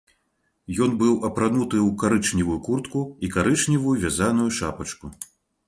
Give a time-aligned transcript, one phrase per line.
[0.85, 5.15] Ён быў апрануты ў карычневую куртку і карычневую вязаную шапачку.